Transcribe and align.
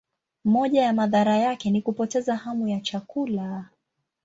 Moja 0.45 0.81
ya 0.83 0.93
madhara 0.93 1.37
yake 1.37 1.69
ni 1.69 1.81
kupoteza 1.81 2.35
hamu 2.35 2.67
ya 2.67 2.79
chakula. 2.79 3.69